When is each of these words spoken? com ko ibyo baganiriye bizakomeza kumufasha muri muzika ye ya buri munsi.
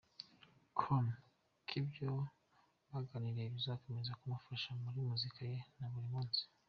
com 0.79 1.05
ko 1.67 1.73
ibyo 1.79 2.09
baganiriye 2.91 3.47
bizakomeza 3.55 4.17
kumufasha 4.19 4.69
muri 4.83 4.99
muzika 5.07 5.39
ye 5.51 5.59
ya 5.77 5.87
buri 5.93 6.07
munsi. 6.13 6.41